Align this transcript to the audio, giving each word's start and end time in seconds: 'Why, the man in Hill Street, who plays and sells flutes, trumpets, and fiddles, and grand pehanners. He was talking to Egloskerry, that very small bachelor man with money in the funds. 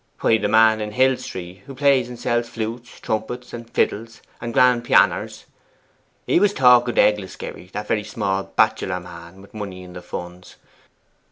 'Why, 0.21 0.39
the 0.39 0.47
man 0.47 0.81
in 0.81 0.93
Hill 0.93 1.15
Street, 1.17 1.61
who 1.67 1.75
plays 1.75 2.09
and 2.09 2.17
sells 2.19 2.49
flutes, 2.49 2.99
trumpets, 3.01 3.53
and 3.53 3.69
fiddles, 3.69 4.23
and 4.41 4.51
grand 4.51 4.83
pehanners. 4.83 5.45
He 6.25 6.39
was 6.39 6.55
talking 6.55 6.95
to 6.95 7.01
Egloskerry, 7.01 7.67
that 7.73 7.85
very 7.85 8.03
small 8.03 8.45
bachelor 8.45 8.99
man 8.99 9.43
with 9.43 9.53
money 9.53 9.83
in 9.83 9.93
the 9.93 10.01
funds. 10.01 10.55